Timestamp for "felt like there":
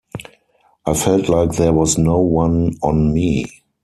0.95-1.73